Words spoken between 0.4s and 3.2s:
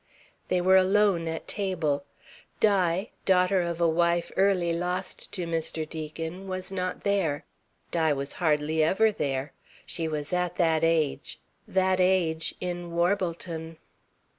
They were alone at table. Di,